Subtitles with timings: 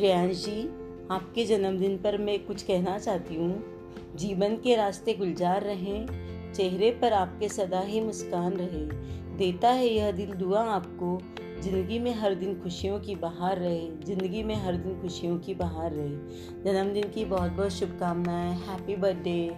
[0.00, 0.62] श्रेयांश जी,
[1.10, 3.64] आपके जन्मदिन पर मैं कुछ कहना चाहती हूँ।
[4.16, 6.06] जीवन के रास्ते गुलजार रहें,
[6.52, 8.84] चेहरे पर आपके सदा ही मुस्कान रहे।
[9.36, 11.20] देता है यह दिल दुआ आपको,
[11.60, 15.92] ज़िंदगी में हर दिन खुशियों की बहार रहे, ज़िंदगी में हर दिन खुशियों की बहार
[15.92, 16.16] रहे।
[16.64, 19.50] जन्मदिन की बहुत बहुत शुभकामनाएँ हैप्पी बर्थडे